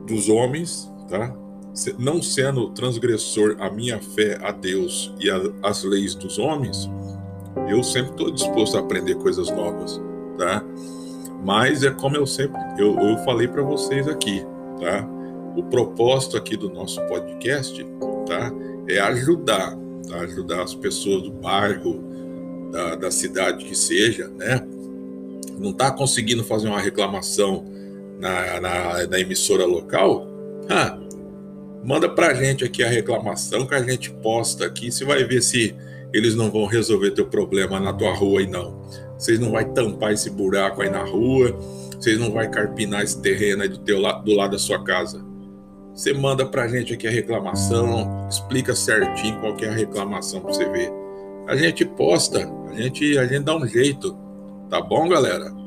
dos 0.07 0.27
homens, 0.27 0.91
tá? 1.07 1.35
Não 1.99 2.19
sendo 2.19 2.71
transgressor 2.71 3.55
a 3.59 3.69
minha 3.69 3.99
fé 3.99 4.39
a 4.41 4.51
Deus 4.51 5.13
e 5.19 5.29
a, 5.29 5.39
as 5.61 5.83
leis 5.83 6.15
dos 6.15 6.39
homens, 6.39 6.89
eu 7.69 7.83
sempre 7.83 8.09
estou 8.11 8.31
disposto 8.31 8.75
a 8.75 8.79
aprender 8.79 9.13
coisas 9.15 9.51
novas, 9.51 10.01
tá? 10.35 10.63
Mas 11.45 11.83
é 11.83 11.91
como 11.91 12.15
eu 12.15 12.25
sempre 12.25 12.59
eu, 12.79 12.97
eu 12.99 13.17
falei 13.19 13.47
para 13.47 13.61
vocês 13.61 14.07
aqui, 14.07 14.43
tá? 14.79 15.20
O 15.55 15.63
propósito 15.63 16.37
aqui 16.37 16.55
do 16.55 16.69
nosso 16.69 17.01
podcast, 17.07 17.85
tá? 18.25 18.51
É 18.87 18.99
ajudar, 18.99 19.77
tá? 20.07 20.17
ajudar 20.21 20.63
as 20.63 20.73
pessoas 20.73 21.23
do 21.23 21.31
bairro, 21.31 22.01
da, 22.71 22.95
da 22.95 23.11
cidade 23.11 23.65
que 23.65 23.75
seja, 23.75 24.29
né? 24.29 24.65
Não 25.59 25.71
está 25.71 25.91
conseguindo 25.91 26.43
fazer 26.43 26.67
uma 26.67 26.79
reclamação 26.79 27.65
na, 28.19 28.61
na, 28.61 29.07
na 29.07 29.19
emissora 29.19 29.65
local? 29.65 30.27
Ah, 30.69 30.97
manda 31.83 32.07
para 32.07 32.33
gente 32.33 32.63
aqui 32.63 32.83
a 32.83 32.89
reclamação 32.89 33.67
que 33.67 33.75
a 33.75 33.83
gente 33.83 34.11
posta 34.11 34.65
aqui. 34.65 34.91
Você 34.91 35.03
vai 35.03 35.23
ver 35.23 35.41
se 35.41 35.75
eles 36.13 36.35
não 36.35 36.49
vão 36.49 36.65
resolver 36.65 37.11
teu 37.11 37.27
problema 37.27 37.79
na 37.79 37.93
tua 37.93 38.13
rua 38.13 38.41
e 38.41 38.47
não. 38.47 38.81
Vocês 39.17 39.39
não 39.39 39.51
vai 39.51 39.65
tampar 39.65 40.13
esse 40.13 40.29
buraco 40.29 40.81
aí 40.81 40.89
na 40.89 41.03
rua, 41.03 41.55
vocês 41.99 42.19
não 42.19 42.31
vai 42.31 42.49
carpinar 42.49 43.03
esse 43.03 43.21
terreno 43.21 43.61
aí 43.61 43.69
do, 43.69 43.77
teu, 43.77 44.01
do 44.23 44.35
lado 44.35 44.51
da 44.51 44.59
sua 44.59 44.83
casa. 44.83 45.23
Você 45.93 46.13
manda 46.13 46.45
pra 46.45 46.67
gente 46.67 46.93
aqui 46.93 47.07
a 47.07 47.11
reclamação, 47.11 48.27
explica 48.29 48.73
certinho 48.73 49.39
qual 49.39 49.57
é 49.59 49.67
a 49.67 49.71
reclamação 49.71 50.41
pra 50.41 50.53
você 50.53 50.67
ver. 50.69 50.91
A 51.47 51.55
gente 51.55 51.85
posta, 51.85 52.49
a 52.69 52.73
gente, 52.75 53.17
a 53.17 53.25
gente 53.25 53.43
dá 53.43 53.55
um 53.55 53.67
jeito. 53.67 54.17
Tá 54.69 54.81
bom, 54.81 55.07
galera? 55.09 55.61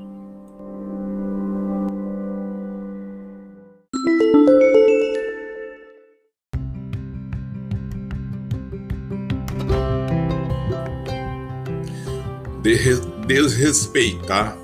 desrespeitar, 13.26 14.56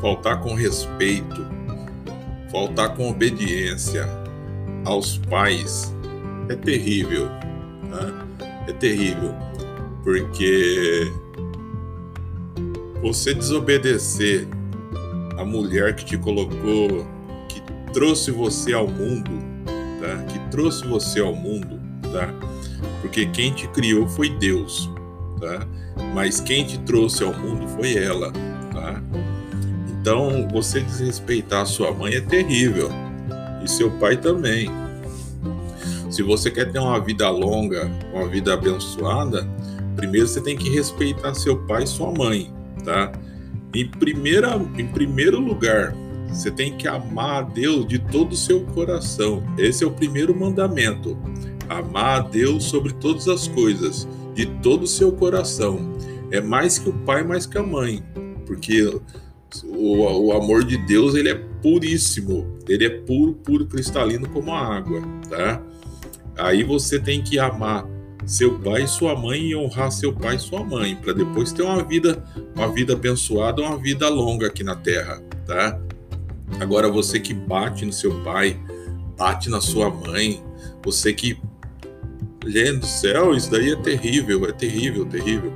faltar 0.00 0.40
com 0.40 0.54
respeito, 0.54 1.46
faltar 2.50 2.94
com 2.96 3.10
obediência 3.10 4.23
aos 4.84 5.18
pais 5.18 5.94
é 6.48 6.54
terrível. 6.54 7.26
Né? 7.82 8.26
É 8.68 8.72
terrível, 8.72 9.34
porque 10.02 11.10
você 13.02 13.34
desobedecer 13.34 14.46
a 15.36 15.44
mulher 15.44 15.94
que 15.94 16.04
te 16.04 16.16
colocou, 16.16 17.06
que 17.48 17.60
trouxe 17.92 18.30
você 18.30 18.72
ao 18.72 18.86
mundo, 18.88 19.30
tá? 20.00 20.22
Que 20.24 20.38
trouxe 20.50 20.86
você 20.86 21.20
ao 21.20 21.34
mundo, 21.34 21.78
tá? 22.10 22.32
Porque 23.02 23.26
quem 23.26 23.52
te 23.52 23.68
criou 23.68 24.08
foi 24.08 24.30
Deus, 24.30 24.90
tá? 25.38 25.66
mas 26.14 26.40
quem 26.40 26.64
te 26.64 26.78
trouxe 26.80 27.22
ao 27.24 27.32
mundo 27.34 27.68
foi 27.68 27.96
ela, 27.96 28.32
tá? 28.72 29.02
Então, 29.90 30.48
você 30.48 30.80
desrespeitar 30.80 31.62
a 31.62 31.66
sua 31.66 31.92
mãe 31.92 32.14
é 32.14 32.20
terrível 32.20 32.90
e 33.64 33.70
seu 33.70 33.90
pai 33.92 34.16
também. 34.16 34.70
Se 36.10 36.22
você 36.22 36.50
quer 36.50 36.70
ter 36.70 36.78
uma 36.78 37.00
vida 37.00 37.28
longa, 37.28 37.90
uma 38.12 38.28
vida 38.28 38.54
abençoada, 38.54 39.48
primeiro 39.96 40.28
você 40.28 40.40
tem 40.40 40.56
que 40.56 40.70
respeitar 40.70 41.34
seu 41.34 41.56
pai 41.66 41.84
e 41.84 41.86
sua 41.86 42.12
mãe, 42.12 42.52
tá? 42.84 43.10
Em, 43.74 43.88
primeira, 43.88 44.54
em 44.78 44.86
primeiro 44.86 45.40
lugar, 45.40 45.94
você 46.28 46.50
tem 46.50 46.76
que 46.76 46.86
amar 46.86 47.38
a 47.38 47.42
Deus 47.42 47.86
de 47.86 47.98
todo 47.98 48.32
o 48.32 48.36
seu 48.36 48.60
coração. 48.66 49.42
Esse 49.58 49.82
é 49.82 49.86
o 49.86 49.90
primeiro 49.90 50.38
mandamento. 50.38 51.16
Amar 51.68 52.20
a 52.20 52.20
Deus 52.20 52.64
sobre 52.64 52.92
todas 52.94 53.26
as 53.26 53.48
coisas 53.48 54.06
de 54.34 54.46
todo 54.62 54.82
o 54.82 54.86
seu 54.86 55.12
coração. 55.12 55.94
É 56.30 56.40
mais 56.40 56.78
que 56.78 56.88
o 56.88 56.92
pai, 56.92 57.22
mais 57.22 57.46
que 57.46 57.58
a 57.58 57.62
mãe, 57.62 58.02
porque 58.46 59.00
o, 59.62 60.26
o 60.26 60.32
amor 60.32 60.64
de 60.64 60.76
Deus 60.76 61.14
ele 61.14 61.28
é 61.28 61.34
puríssimo, 61.34 62.58
ele 62.68 62.86
é 62.86 62.90
puro, 62.90 63.34
puro, 63.34 63.66
cristalino 63.66 64.28
como 64.28 64.52
a 64.52 64.76
água, 64.76 65.02
tá? 65.28 65.62
Aí 66.36 66.64
você 66.64 66.98
tem 66.98 67.22
que 67.22 67.38
amar 67.38 67.86
seu 68.26 68.58
pai 68.58 68.84
e 68.84 68.88
sua 68.88 69.14
mãe 69.14 69.50
e 69.50 69.56
honrar 69.56 69.92
seu 69.92 70.12
pai 70.12 70.36
e 70.36 70.38
sua 70.38 70.64
mãe, 70.64 70.96
para 70.96 71.12
depois 71.12 71.52
ter 71.52 71.62
uma 71.62 71.82
vida, 71.82 72.24
uma 72.54 72.68
vida 72.72 72.94
abençoada, 72.94 73.62
uma 73.62 73.78
vida 73.78 74.08
longa 74.08 74.46
aqui 74.46 74.64
na 74.64 74.74
terra, 74.74 75.22
tá? 75.46 75.78
Agora 76.58 76.90
você 76.90 77.20
que 77.20 77.34
bate 77.34 77.84
no 77.84 77.92
seu 77.92 78.22
pai, 78.22 78.58
bate 79.16 79.50
na 79.50 79.60
sua 79.60 79.90
mãe, 79.90 80.42
você 80.82 81.12
que 81.12 81.38
Gente 82.46 82.80
do 82.80 82.86
céu, 82.86 83.34
isso 83.34 83.50
daí 83.50 83.72
é 83.72 83.76
terrível, 83.76 84.44
é 84.46 84.52
terrível, 84.52 85.06
terrível. 85.06 85.52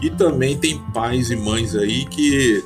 E 0.00 0.08
também 0.10 0.56
tem 0.56 0.78
pais 0.92 1.30
e 1.30 1.36
mães 1.36 1.74
aí 1.74 2.04
que 2.06 2.62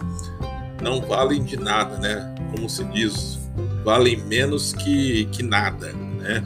não 0.83 1.01
valem 1.01 1.43
de 1.43 1.57
nada, 1.57 1.99
né? 1.99 2.35
Como 2.55 2.69
se 2.69 2.85
diz, 2.85 3.39
valem 3.85 4.17
menos 4.17 4.73
que, 4.73 5.27
que 5.27 5.43
nada, 5.43 5.93
né? 5.93 6.43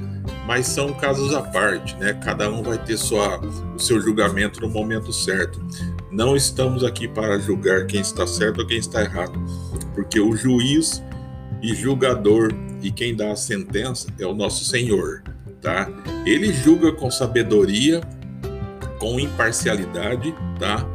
Mas 0.47 0.67
são 0.67 0.93
casos 0.93 1.35
à 1.35 1.43
parte, 1.43 1.97
né? 1.97 2.13
Cada 2.25 2.51
um 2.51 2.63
vai 2.63 2.79
ter 2.79 2.97
sua, 2.97 3.41
o 3.41 3.79
seu 3.79 4.01
julgamento 4.01 4.61
no 4.61 4.69
momento 4.69 5.13
certo. 5.13 5.61
Não 6.11 6.37
estamos 6.37 6.85
aqui 6.85 7.09
para 7.09 7.39
julgar 7.39 7.87
quem 7.87 8.01
está 8.01 8.27
certo 8.27 8.61
ou 8.61 8.67
quem 8.67 8.79
está 8.79 9.03
errado, 9.03 9.33
porque 9.95 10.21
o 10.21 10.37
juiz 10.37 11.03
e 11.63 11.75
julgador 11.75 12.53
e 12.83 12.93
quem 12.93 13.17
dá 13.17 13.33
a 13.33 13.37
sentença 13.37 14.07
é 14.19 14.27
o 14.27 14.35
nosso 14.35 14.65
Senhor 14.65 15.23
tá? 15.67 15.89
Ele 16.25 16.53
julga 16.53 16.93
com 16.93 17.11
sabedoria, 17.11 18.01
com 19.01 19.19
imparcialidade, 19.19 20.33
tá? 20.61 20.87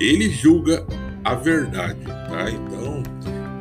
Ele 0.00 0.28
julga 0.28 0.84
a 1.24 1.36
verdade, 1.36 2.00
tá? 2.28 2.50
Então, 2.50 3.02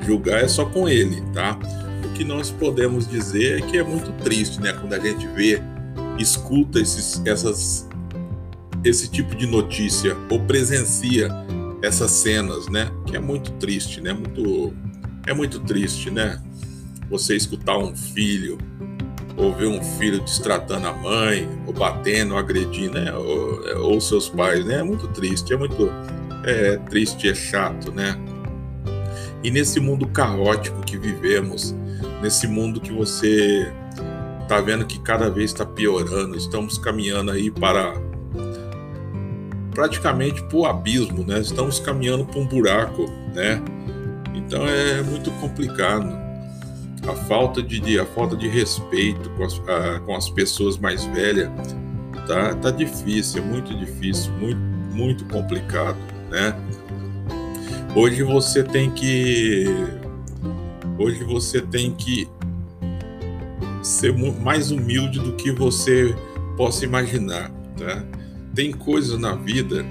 julgar 0.05 0.43
é 0.43 0.47
só 0.47 0.65
com 0.65 0.87
ele, 0.87 1.21
tá? 1.33 1.57
O 2.05 2.13
que 2.13 2.23
nós 2.23 2.51
podemos 2.51 3.07
dizer 3.07 3.59
é 3.59 3.61
que 3.61 3.77
é 3.77 3.83
muito 3.83 4.11
triste, 4.23 4.61
né? 4.61 4.73
Quando 4.73 4.93
a 4.93 4.99
gente 4.99 5.27
vê, 5.27 5.61
escuta 6.17 6.79
esses, 6.79 7.21
essas, 7.25 7.87
esse 8.83 9.09
tipo 9.09 9.35
de 9.35 9.47
notícia 9.47 10.15
ou 10.29 10.39
presencia 10.41 11.29
essas 11.81 12.11
cenas, 12.11 12.67
né? 12.67 12.91
Que 13.05 13.15
é 13.15 13.19
muito 13.19 13.51
triste, 13.53 14.01
né? 14.01 14.13
Muito, 14.13 14.73
é 15.25 15.33
muito 15.33 15.59
triste, 15.59 16.09
né? 16.09 16.41
Você 17.09 17.35
escutar 17.35 17.77
um 17.77 17.95
filho 17.95 18.57
ou 19.37 19.53
ver 19.53 19.67
um 19.67 19.81
filho 19.83 20.19
destratando 20.19 20.87
a 20.87 20.93
mãe, 20.93 21.47
ou 21.67 21.71
batendo, 21.71 22.33
ou 22.33 22.39
agredindo, 22.39 22.99
né? 22.99 23.13
ou, 23.13 23.91
ou 23.91 24.01
seus 24.01 24.27
pais, 24.27 24.65
né? 24.65 24.79
É 24.79 24.83
muito 24.83 25.07
triste, 25.09 25.53
é 25.53 25.57
muito 25.57 25.89
é, 26.43 26.77
triste, 26.89 27.29
é 27.29 27.35
chato, 27.35 27.91
né? 27.91 28.17
E 29.43 29.51
nesse 29.51 29.79
mundo 29.79 30.07
caótico 30.07 30.81
que 30.81 30.97
vivemos, 30.97 31.75
nesse 32.21 32.47
mundo 32.47 32.81
que 32.81 32.91
você 32.91 33.71
tá 34.47 34.61
vendo 34.61 34.85
que 34.85 34.99
cada 34.99 35.29
vez 35.29 35.51
está 35.51 35.65
piorando. 35.65 36.35
Estamos 36.35 36.77
caminhando 36.77 37.31
aí 37.31 37.51
para 37.51 37.93
praticamente 39.71 40.41
para 40.43 40.57
o 40.57 40.65
abismo, 40.65 41.23
né? 41.23 41.39
Estamos 41.39 41.79
caminhando 41.79 42.25
para 42.25 42.39
um 42.39 42.47
buraco, 42.47 43.05
né? 43.35 43.61
Então 44.33 44.65
é 44.65 45.01
muito 45.03 45.29
complicado. 45.31 46.07
A 47.07 47.13
falta 47.27 47.61
de, 47.61 47.99
a 47.99 48.05
falta 48.05 48.35
de 48.35 48.47
respeito 48.47 49.29
com 49.31 49.43
as, 49.43 49.61
a, 49.67 49.99
com 49.99 50.15
as 50.15 50.29
pessoas 50.29 50.77
mais 50.77 51.05
velhas 51.05 51.49
tá, 52.27 52.55
tá 52.55 52.71
difícil, 52.71 53.41
é 53.41 53.45
muito 53.45 53.73
difícil, 53.77 54.31
muito, 54.33 54.59
muito 54.93 55.25
complicado, 55.25 55.97
né? 56.29 56.55
Hoje 57.95 58.23
você 58.23 58.63
tem 58.63 58.91
que 58.91 59.65
hoje 60.97 61.23
você 61.23 61.61
tem 61.61 61.93
que 61.93 62.27
ser 63.81 64.13
mais 64.41 64.71
humilde 64.71 65.19
do 65.19 65.33
que 65.33 65.51
você 65.51 66.15
possa 66.55 66.85
imaginar, 66.85 67.51
tá? 67.77 68.03
Tem 68.53 68.71
coisas 68.71 69.19
na 69.19 69.35
vida, 69.35 69.85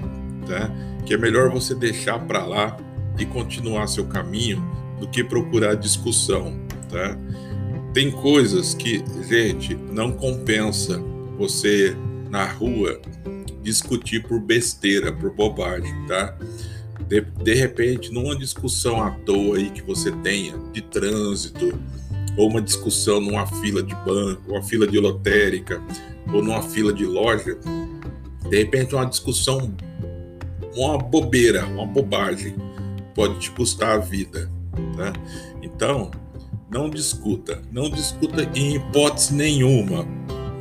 tá? 0.45 0.71
Que 1.05 1.13
é 1.13 1.17
melhor 1.17 1.49
você 1.49 1.73
deixar 1.73 2.19
para 2.19 2.45
lá 2.45 2.77
e 3.17 3.25
continuar 3.25 3.87
seu 3.87 4.05
caminho 4.05 4.63
do 4.99 5.07
que 5.07 5.23
procurar 5.23 5.75
discussão, 5.75 6.59
tá? 6.89 7.17
Tem 7.93 8.11
coisas 8.11 8.73
que, 8.73 9.03
gente, 9.27 9.75
não 9.75 10.11
compensa 10.11 11.01
você 11.37 11.95
na 12.29 12.45
rua 12.45 13.01
discutir 13.63 14.23
por 14.23 14.39
besteira, 14.39 15.11
por 15.11 15.33
bobagem, 15.33 15.93
tá? 16.07 16.37
De, 17.07 17.21
de 17.21 17.53
repente, 17.53 18.11
numa 18.11 18.35
discussão 18.35 19.01
à 19.01 19.11
toa 19.11 19.57
aí 19.57 19.69
que 19.69 19.81
você 19.81 20.11
tenha 20.11 20.57
de 20.73 20.81
trânsito, 20.81 21.77
ou 22.37 22.49
uma 22.49 22.61
discussão 22.61 23.19
numa 23.19 23.47
fila 23.47 23.81
de 23.81 23.95
banco, 23.95 24.41
uma 24.47 24.61
fila 24.61 24.85
de 24.85 24.99
lotérica, 24.99 25.81
ou 26.31 26.43
numa 26.43 26.61
fila 26.61 26.93
de 26.93 27.05
loja, 27.05 27.57
de 28.49 28.57
repente 28.57 28.93
uma 28.93 29.05
discussão, 29.05 29.73
uma 30.75 30.97
bobeira, 30.97 31.65
uma 31.65 31.85
bobagem, 31.85 32.55
pode 33.15 33.39
te 33.39 33.51
custar 33.51 33.95
a 33.95 33.97
vida. 33.97 34.51
Tá? 34.95 35.13
Então, 35.63 36.11
não 36.69 36.89
discuta, 36.89 37.61
não 37.71 37.89
discuta 37.89 38.43
em 38.53 38.75
hipótese 38.75 39.33
nenhuma, 39.33 40.05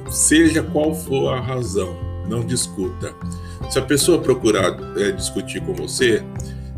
seja 0.09 0.63
qual 0.63 0.95
for 0.95 1.35
a 1.35 1.41
razão, 1.41 2.06
não 2.29 2.45
discuta. 2.45 3.15
Se 3.71 3.79
a 3.79 3.83
pessoa 3.83 4.21
procurar 4.21 4.77
é, 4.97 5.11
discutir 5.13 5.61
com 5.63 5.73
você, 5.75 6.23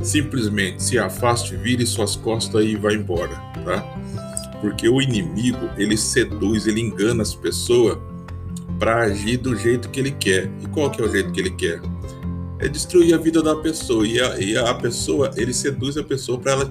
simplesmente 0.01 0.83
se 0.83 0.99
afaste, 0.99 1.57
vire 1.57 1.85
suas 1.87 2.17
costas 2.17 2.65
e 2.65 2.77
vá 2.77 2.93
embora, 2.93 3.37
tá? 3.65 3.83
Porque 4.61 4.89
o 4.89 5.01
inimigo, 5.01 5.71
ele 5.77 5.97
seduz, 5.97 6.67
ele 6.67 6.81
engana 6.81 7.23
as 7.23 7.35
pessoas 7.35 7.99
para 8.79 9.03
agir 9.03 9.39
do 9.39 9.57
jeito 9.57 9.89
que 9.89 10.01
ele 10.01 10.13
quer. 10.13 10.51
E 10.63 10.67
qual 10.69 10.91
que 10.91 11.01
é 11.01 11.05
o 11.05 11.09
jeito 11.09 11.33
que 11.33 11.41
ele 11.41 11.51
quer? 11.51 11.81
É 12.59 12.69
destruir 12.69 13.15
a 13.15 13.19
vida 13.19 13.43
da 13.43 13.55
pessoa. 13.57 14.07
E 14.07 14.21
a, 14.21 14.39
e 14.39 14.57
a 14.57 14.75
pessoa, 14.75 15.31
ele 15.37 15.53
seduz 15.53 15.97
a 15.97 16.03
pessoa 16.03 16.39
para 16.39 16.53
ela 16.53 16.71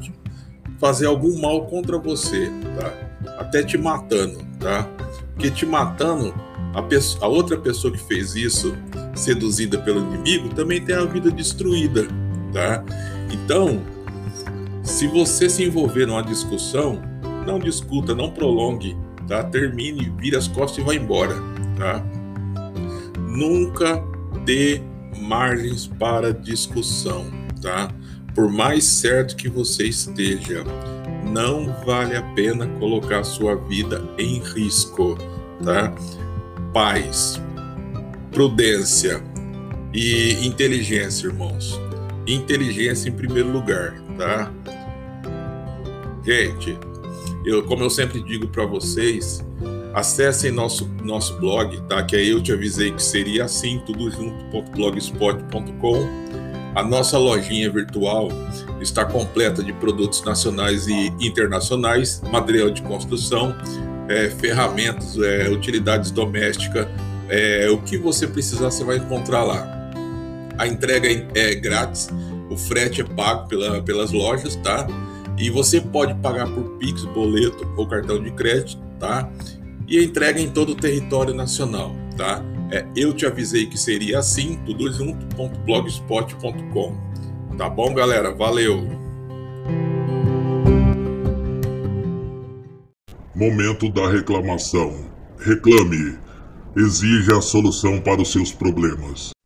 fazer 0.79 1.05
algum 1.05 1.39
mal 1.39 1.65
contra 1.65 1.97
você, 1.97 2.51
tá? 2.77 3.33
Até 3.39 3.63
te 3.63 3.77
matando, 3.77 4.39
tá? 4.59 4.83
Porque 5.33 5.49
te 5.49 5.65
matando, 5.65 6.33
a, 6.77 6.81
pessoa, 6.83 7.25
a 7.25 7.27
outra 7.27 7.57
pessoa 7.57 7.91
que 7.91 7.97
fez 7.97 8.35
isso, 8.35 8.77
seduzida 9.15 9.79
pelo 9.79 9.99
inimigo, 9.99 10.49
também 10.49 10.79
tem 10.79 10.95
a 10.95 11.05
vida 11.05 11.31
destruída, 11.31 12.07
tá? 12.53 12.83
Então, 13.31 13.81
se 14.83 15.07
você 15.07 15.49
se 15.49 15.63
envolver 15.63 16.05
numa 16.05 16.21
discussão, 16.21 17.01
não 17.47 17.57
discuta, 17.57 18.13
não 18.13 18.29
prolongue, 18.29 18.95
tá? 19.27 19.43
Termine, 19.43 20.13
vire 20.19 20.37
as 20.37 20.47
costas 20.47 20.77
e 20.77 20.81
vá 20.81 20.93
embora, 20.93 21.35
tá? 21.75 22.05
Nunca 23.27 23.99
dê 24.45 24.79
margens 25.19 25.87
para 25.87 26.31
discussão, 26.31 27.25
tá? 27.59 27.89
Por 28.35 28.51
mais 28.51 28.83
certo 28.85 29.35
que 29.35 29.49
você 29.49 29.87
esteja, 29.87 30.63
não 31.25 31.73
vale 31.83 32.15
a 32.15 32.21
pena 32.35 32.67
colocar 32.79 33.23
sua 33.23 33.55
vida 33.55 34.07
em 34.19 34.43
risco, 34.43 35.17
tá? 35.63 35.91
Paz, 36.73 37.41
prudência 38.31 39.23
e 39.93 40.45
inteligência, 40.45 41.27
irmãos. 41.27 41.79
Inteligência 42.27 43.09
em 43.09 43.13
primeiro 43.13 43.51
lugar, 43.51 43.95
tá? 44.17 44.51
Gente, 46.23 46.77
eu, 47.45 47.63
como 47.63 47.83
eu 47.83 47.89
sempre 47.89 48.21
digo 48.21 48.47
para 48.49 48.65
vocês, 48.65 49.43
acessem 49.93 50.51
nosso, 50.51 50.87
nosso 51.03 51.39
blog, 51.39 51.81
tá? 51.83 52.03
Que 52.03 52.15
aí 52.15 52.29
eu 52.29 52.43
te 52.43 52.51
avisei 52.51 52.91
que 52.91 53.01
seria 53.01 53.45
assim, 53.45 53.81
tudo 53.85 54.11
junto.blogspot.com. 54.11 56.27
A 56.75 56.83
nossa 56.83 57.17
lojinha 57.17 57.71
virtual 57.71 58.27
está 58.79 59.05
completa 59.05 59.63
de 59.63 59.73
produtos 59.73 60.23
nacionais 60.23 60.87
e 60.87 61.07
internacionais, 61.19 62.21
material 62.29 62.69
de 62.69 62.83
construção, 62.83 63.55
é, 64.09 64.29
ferramentas, 64.29 65.17
é, 65.17 65.49
utilidades 65.49 66.11
domésticas, 66.11 66.87
é, 67.29 67.69
o 67.69 67.81
que 67.81 67.97
você 67.97 68.27
precisar 68.27 68.71
você 68.71 68.83
vai 68.83 68.97
encontrar 68.97 69.43
lá. 69.43 69.73
A 70.57 70.67
entrega 70.67 71.07
é, 71.07 71.25
é 71.35 71.55
grátis, 71.55 72.09
o 72.49 72.57
frete 72.57 73.01
é 73.01 73.03
pago 73.03 73.47
pela, 73.47 73.81
pelas 73.81 74.11
lojas, 74.11 74.55
tá? 74.57 74.87
E 75.37 75.49
você 75.49 75.79
pode 75.79 76.13
pagar 76.15 76.47
por 76.47 76.77
Pix, 76.77 77.05
boleto 77.05 77.65
ou 77.77 77.87
cartão 77.87 78.21
de 78.21 78.31
crédito, 78.31 78.81
tá? 78.99 79.29
E 79.87 79.97
a 79.99 80.03
entrega 80.03 80.41
em 80.41 80.49
todo 80.49 80.71
o 80.71 80.75
território 80.75 81.33
nacional, 81.33 81.95
tá? 82.15 82.43
É, 82.71 82.85
eu 82.95 83.13
te 83.13 83.25
avisei 83.25 83.65
que 83.67 83.77
seria 83.77 84.19
assim, 84.19 84.59
tudo 84.65 84.91
junto.blogspot.com. 84.91 87.07
Tá 87.57 87.69
bom, 87.69 87.93
galera? 87.93 88.33
Valeu! 88.33 88.96
Momento 93.37 93.87
da 93.91 94.09
reclamação. 94.09 95.11
Reclame. 95.37 96.17
Exija 96.75 97.37
a 97.37 97.41
solução 97.41 98.01
para 98.01 98.19
os 98.19 98.31
seus 98.31 98.51
problemas. 98.51 99.36